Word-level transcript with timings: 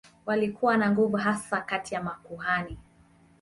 Walikuwa 0.25 0.77
na 0.77 0.91
nguvu 0.91 1.17
hasa 1.17 1.61
kati 1.61 1.95
ya 1.95 2.03
makuhani. 2.03 2.77